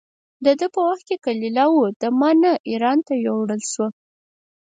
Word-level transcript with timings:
د 0.45 0.47
ده 0.59 0.67
په 0.73 0.79
وخت 0.87 1.03
کې 1.09 1.17
کلیله 1.25 1.65
و 1.71 1.77
دمنه 2.01 2.51
اېران 2.69 2.99
ته 3.07 3.13
یووړل 3.25 3.61
شوه. 3.71 3.87